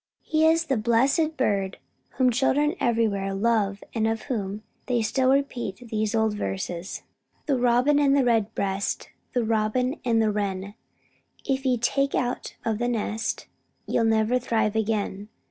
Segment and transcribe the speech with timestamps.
[0.23, 1.77] He is the blessed bird
[2.17, 7.03] whom children everywhere love and of whom they still repeat these old verses:
[7.45, 10.73] "The Robin and the Redbreast, The Robin and the Wren,
[11.45, 13.45] If ye take out of the nest
[13.85, 15.29] Ye'll never thrive again.